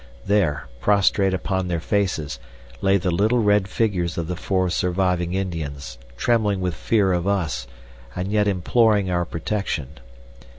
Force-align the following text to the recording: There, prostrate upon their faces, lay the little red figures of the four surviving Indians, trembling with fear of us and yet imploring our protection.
There, 0.25 0.65
prostrate 0.79 1.31
upon 1.31 1.67
their 1.67 1.79
faces, 1.79 2.39
lay 2.81 2.97
the 2.97 3.11
little 3.11 3.37
red 3.37 3.67
figures 3.67 4.17
of 4.17 4.25
the 4.27 4.35
four 4.35 4.71
surviving 4.71 5.35
Indians, 5.35 5.99
trembling 6.17 6.59
with 6.59 6.73
fear 6.73 7.13
of 7.13 7.27
us 7.27 7.67
and 8.15 8.31
yet 8.31 8.47
imploring 8.47 9.11
our 9.11 9.25
protection. 9.25 9.99